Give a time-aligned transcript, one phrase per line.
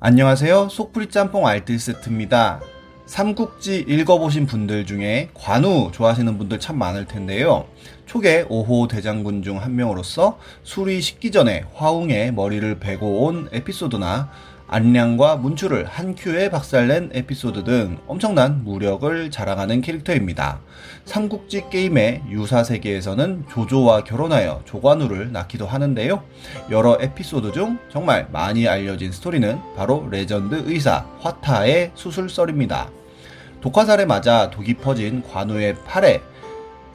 [0.00, 0.68] 안녕하세요.
[0.68, 2.60] 속풀이 짬뽕 알뜰 세트입니다.
[3.06, 7.66] 삼국지 읽어보신 분들 중에 관우 좋아하시는 분들 참 많을 텐데요.
[8.08, 14.30] 초계 5호 대장군 중 한 명으로서 술이 식기 전에 화웅의 머리를 베고 온 에피소드나
[14.66, 20.60] 안량과 문추를 한 큐에 박살낸 에피소드 등 엄청난 무력을 자랑하는 캐릭터입니다.
[21.04, 26.22] 삼국지 게임의 유사 세계에서는 조조와 결혼하여 조관우를 낳기도 하는데요.
[26.70, 32.90] 여러 에피소드 중 정말 많이 알려진 스토리는 바로 레전드 의사 화타의 수술설입니다.
[33.60, 36.22] 독화살에 맞아 독이 퍼진 관우의 팔에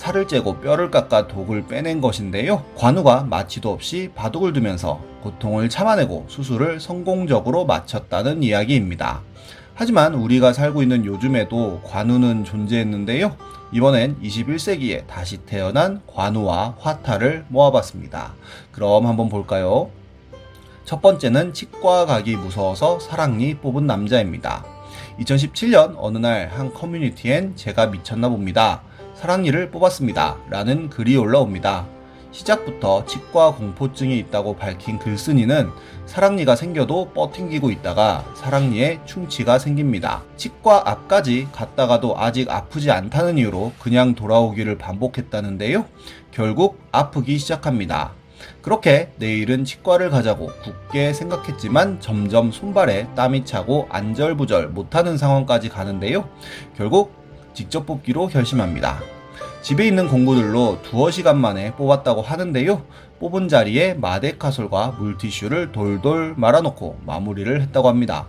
[0.00, 2.64] 살을 째고 뼈를 깎아 독을 빼낸 것인데요.
[2.74, 9.20] 관우가 마취도 없이 바둑을 두면서 고통을 참아내고 수술을 성공적으로 마쳤다는 이야기입니다.
[9.74, 13.36] 하지만 우리가 살고 있는 요즘에도 관우는 존재했는데요.
[13.72, 18.32] 이번엔 21세기에 다시 태어난 관우와 화타를 모아봤습니다.
[18.72, 19.90] 그럼 한번 볼까요?
[20.86, 24.64] 첫 번째는 치과 가기 무서워서 사랑니 뽑은 남자입니다.
[25.18, 28.80] 2017년 어느 날 한 커뮤니티엔 제가 미쳤나 봅니다.
[29.20, 30.38] 사랑니를 뽑았습니다.
[30.48, 31.86] 라는 글이 올라옵니다.
[32.32, 35.68] 시작부터 치과 공포증이 있다고 밝힌 글쓴이는
[36.06, 40.22] 사랑니가 생겨도 뻗팅기고 있다가 사랑니에 충치가 생깁니다.
[40.38, 45.84] 치과 앞까지 갔다가도 아직 아프지 않다는 이유로 그냥 돌아오기를 반복했다는데요.
[46.30, 48.12] 결국 아프기 시작합니다.
[48.62, 56.26] 그렇게 내일은 치과를 가자고 굳게 생각했지만 점점 손발에 땀이 차고 안절부절 못하는 상황까지 가는데요.
[56.74, 57.19] 결국
[57.54, 59.00] 직접 뽑기로 결심합니다.
[59.62, 62.82] 집에 있는 공구들로 두어 시간 만에 뽑았다고 하는데요.
[63.18, 68.26] 뽑은 자리에 마데카솔과 물티슈를 돌돌 말아놓고 마무리를 했다고 합니다.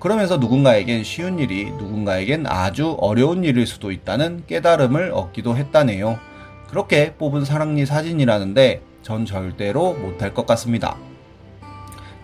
[0.00, 6.18] 그러면서 누군가에겐 쉬운 일이 누군가에겐 아주 어려운 일일 수도 있다는 깨달음을 얻기도 했다네요.
[6.68, 10.96] 그렇게 뽑은 사랑니 사진이라는데 전 절대로 못할 것 같습니다.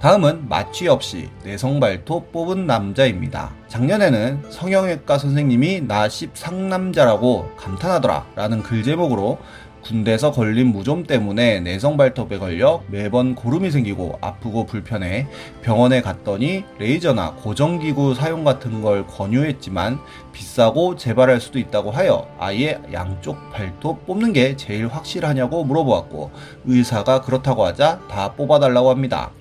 [0.01, 3.53] 다음은 마취 없이 내성 발톱 뽑은 남자입니다.
[3.69, 9.37] 작년에는 성형외과 선생님이 나 10상남자라고 감탄하더라 라는 글 제목으로
[9.85, 15.27] 군대에서 걸린 무좀 때문에 내성 발톱에 걸려 매번 고름이 생기고 아프고 불편해
[15.61, 19.99] 병원에 갔더니 레이저나 고정기구 사용 같은 걸 권유했지만
[20.33, 26.31] 비싸고 재발할 수도 있다고 하여 아예 양쪽 발톱 뽑는 게 제일 확실하냐고 물어보았고
[26.65, 29.33] 의사가 그렇다고 하자 다 뽑아달라고 합니다.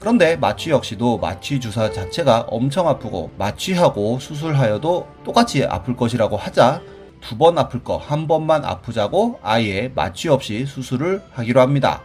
[0.00, 6.80] 그런데 마취 역시도 마취 주사 자체가 엄청 아프고 마취하고 수술하여도 똑같이 아플 것이라고 하자
[7.20, 12.00] 두 번 아플 거 한 번만 아프자고 아예 마취 없이 수술을 하기로 합니다.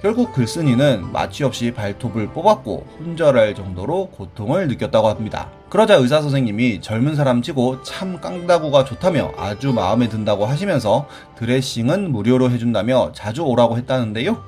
[0.00, 5.50] 결국 글쓴이는 마취 없이 발톱을 뽑았고 혼절할 정도로 고통을 느꼈다고 합니다.
[5.68, 11.06] 그러자 의사 선생님이 젊은 사람 치고 참 깡다구가 좋다며 아주 마음에 든다고 하시면서
[11.36, 14.42] 드레싱은 무료로 해준다며 자주 오라고 했다는데요.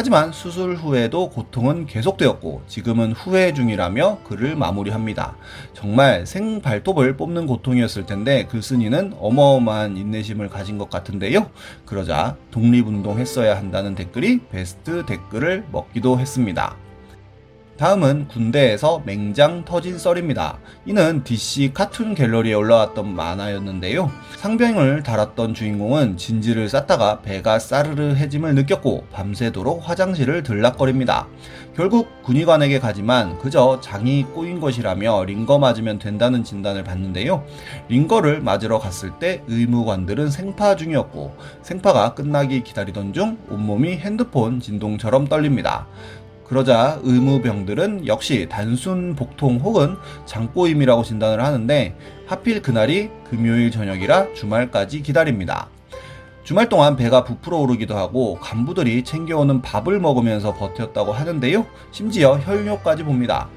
[0.00, 5.36] 하지만 수술 후에도 고통은 계속되었고 지금은 후회 중이라며 글을 마무리합니다.
[5.72, 11.50] 정말 생발톱을 뽑는 고통이었을 텐데 글쓴이는 어마어마한 인내심을 가진 것 같은데요.
[11.84, 16.76] 그러자 독립운동 했어야 한다는 댓글이 베스트 댓글을 먹기도 했습니다.
[17.78, 20.58] 다음은 군대에서 맹장 터진 썰입니다.
[20.84, 24.10] 이는 DC 카툰 갤러리에 올라왔던 만화였는데요.
[24.36, 31.28] 상병을 달았던 주인공은 진지를 쌌다가 배가 싸르르 해짐을 느꼈고 밤새도록 화장실을 들락거립니다.
[31.76, 37.44] 결국 군의관에게 가지만 그저 장이 꼬인 것이라며 링거 맞으면 된다는 진단을 받는데요.
[37.88, 45.86] 링거를 맞으러 갔을 때 의무관들은 생파 중이었고 생파가 끝나기 기다리던 중 온몸이 핸드폰 진동처럼 떨립니다.
[46.48, 51.94] 그러자 의무병들은 역시 단순 복통 혹은 장꼬임이라고 진단을 하는데
[52.26, 55.68] 하필 그날이 금요일 저녁이라 주말까지 기다립니다.
[56.44, 61.66] 주말 동안 배가 부풀어 오르기도 하고 간부들이 챙겨오는 밥을 먹으면서 버텼다고 하는데요.
[61.90, 63.48] 심지어 혈뇨까지 봅니다.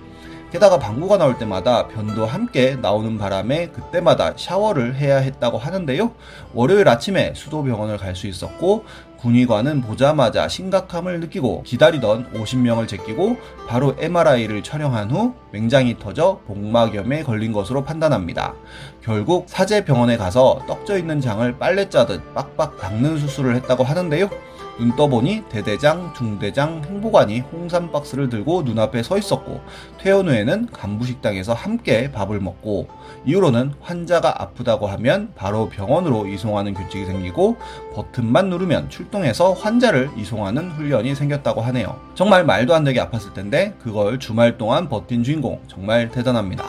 [0.51, 6.11] 게다가 방구가 나올 때마다 변도 함께 나오는 바람에 그때마다 샤워를 해야 했다고 하는데요.
[6.53, 8.83] 월요일 아침에 수도병원을 갈 수 있었고
[9.17, 17.53] 군의관은 보자마자 심각함을 느끼고 기다리던 50명을 제끼고 바로 MRI를 촬영한 후 맹장이 터져 복막염에 걸린
[17.53, 18.53] 것으로 판단합니다.
[19.01, 24.29] 결국 사제병원에 가서 떡져 있는 장을 빨래 짜듯 빡빡 닦는 수술을 했다고 하는데요.
[24.77, 29.61] 눈 떠보니 대대장, 중대장, 행보관이 홍삼 박스를 들고 눈앞에 서 있었고
[29.99, 32.87] 퇴원 후에는 간부식당에서 함께 밥을 먹고
[33.25, 37.57] 이후로는 환자가 아프다고 하면 바로 병원으로 이송하는 규칙이 생기고
[37.93, 41.99] 버튼만 누르면 출동해서 환자를 이송하는 훈련이 생겼다고 하네요.
[42.15, 46.65] 정말 말도 안 되게 아팠을 텐데 그걸 주말 동안 버틴 주인공 정말 대단합니다.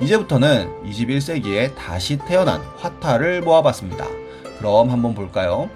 [0.00, 4.06] 이제부터는 21세기에 다시 태어난 화타를 모아봤습니다.
[4.58, 5.68] 그럼 한번 볼까요?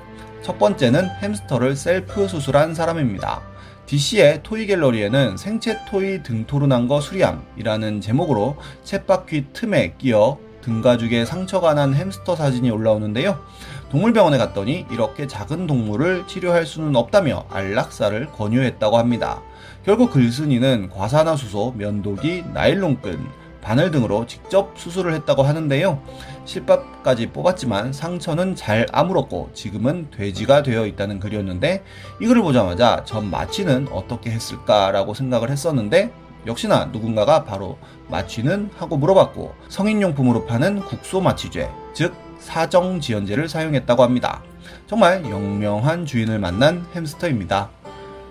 [0.43, 3.43] 첫 번째는 햄스터를 셀프 수술한 사람입니다.
[3.87, 11.95] DC의 토이 갤러리에는 생체 토이 등토르난 거 수리함이라는 제목으로 챗바퀴 틈에 끼어 등가죽에 상처가 난
[11.95, 13.39] 햄스터 사진이 올라오는데요.
[13.91, 19.43] 동물병원에 갔더니 이렇게 작은 동물을 치료할 수는 없다며 안락사를 권유했다고 합니다.
[19.85, 26.03] 결국 글쓴이는 과산화수소, 면도기, 나일론끈, 바늘 등으로 직접 수술을 했다고 하는데요.
[26.45, 31.85] 실밥까지 뽑았지만 상처는 잘 아물었고 지금은 돼지가 되어 있다는 글이었는데
[32.21, 36.13] 이 글을 보자마자 전 마취는 어떻게 했을까라고 생각을 했었는데
[36.47, 37.79] 역시나 누군가가 바로
[38.09, 44.43] 마취는 하고 물어봤고 성인용품으로 파는 국소 마취제 즉 사정지연제를 사용했다고 합니다.
[44.87, 47.71] 정말 영명한 주인을 만난 햄스터입니다.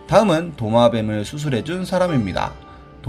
[0.07, 2.51] 다음은 도마뱀을 수술해준 사람입니다.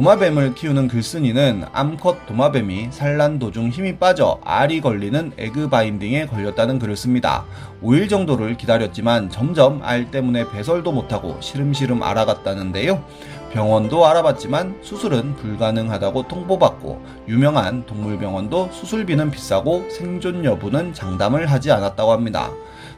[0.00, 6.96] 도마뱀을 키우는 글쓴이는 암컷 도마뱀이 산란 도중 힘이 빠져 알이 걸리는 에그 바인딩에 걸렸다는 글을
[6.96, 7.44] 씁니다.
[7.82, 13.04] 5일 정도를 기다렸지만 점점 알 때문에 배설도 못하고 시름시름 알아갔다는데요.
[13.52, 22.50] 병원도 알아봤지만 수술은 불가능하다고 통보받고 유명한 동물병원도 수술비는 비싸고 생존 여부는 장담을 하지 않았다고 합니다.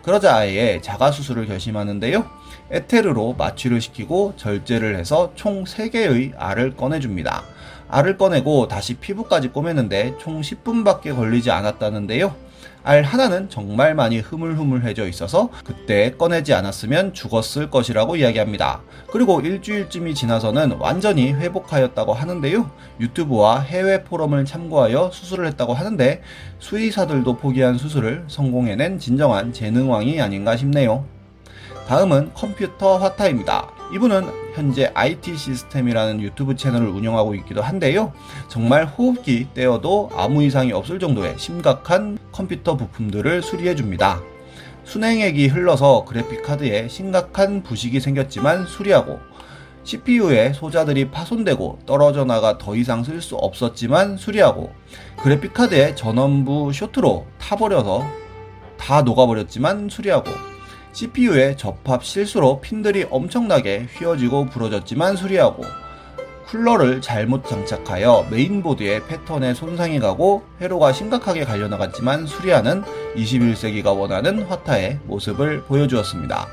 [0.04, 2.41] 그러자 아예 자가 수술을 결심하는데요.
[2.72, 7.44] 에테르로 마취를 시키고 절제를 해서 총 3개의 알을 꺼내줍니다.
[7.88, 12.34] 알을 꺼내고 다시 피부까지 꼬매는데 총 10분밖에 걸리지 않았다는데요.
[12.84, 18.80] 알 하나는 정말 많이 흐물흐물해져 있어서 그때 꺼내지 않았으면 죽었을 것이라고 이야기합니다.
[19.12, 22.70] 그리고 일주일쯤이 지나서는 완전히 회복하였다고 하는데요.
[22.98, 26.22] 유튜브와 해외 포럼을 참고하여 수술을 했다고 하는데
[26.58, 31.04] 수의사들도 포기한 수술을 성공해낸 진정한 재능왕이 아닌가 싶네요.
[31.86, 33.70] 다음은 컴퓨터 화타입니다.
[33.92, 38.12] 이분은 현재 IT 시스템이라는 유튜브 채널을 운영하고 있기도 한데요.
[38.48, 44.22] 정말 호흡기 떼어도 아무 이상이 없을 정도의 심각한 컴퓨터 부품들을 수리해 줍니다.
[44.84, 49.20] 순행액이 흘러서 그래픽카드에 심각한 부식이 생겼지만 수리하고
[49.84, 54.72] CPU에 소자들이 파손되고 떨어져 나가 더 이상 쓸 수 없었지만 수리하고
[55.22, 58.06] 그래픽카드에 전원부 쇼트로 타버려서
[58.78, 60.51] 다 녹아버렸지만 수리하고
[60.92, 65.64] CPU에 접합 실수로 핀들이 엄청나게 휘어지고 부러졌지만 수리하고
[66.46, 72.82] 쿨러를 잘못 장착하여 메인보드의 패턴에 손상이 가고 회로가 심각하게 갈려나갔지만 수리하는
[73.16, 76.46] 21세기가 원하는 화타의 모습을 보여주었습니다.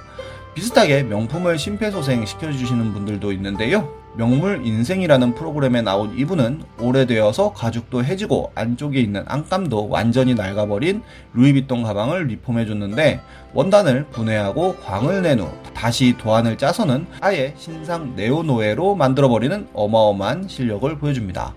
[0.56, 3.99] 비슷하게 명품을 심폐소생 시켜주시는 분들도 있는데요.
[4.16, 11.02] 명물 인생이라는 프로그램에 나온 이분은 오래되어서 가죽도 해지고 안쪽에 있는 안감도 완전히 낡아버린
[11.34, 13.22] 루이비통 가방을 리폼해줬는데
[13.54, 21.54] 원단을 분해하고 광을 낸 후 다시 도안을 짜서는 아예 신상 네오노에로 만들어버리는 어마어마한 실력을 보여줍니다.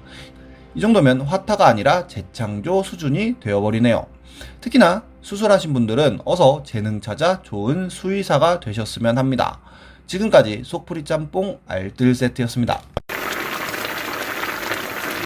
[0.74, 4.06] 이 정도면 화타가 아니라 재창조 수준이 되어버리네요.
[4.60, 9.60] 특히나 수술하신 분들은 어서 재능 찾아 좋은 수의사가 되셨으면 합니다.
[10.06, 12.91] 지금까지 속풀이 짬뽕 알뜰 세트였습니다.